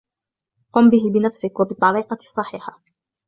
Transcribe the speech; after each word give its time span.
قم 0.73 0.89
به 0.89 0.97
بنفسك 1.13 1.59
وبالطريقة 1.59 2.17
الصحيحة. 2.21 2.79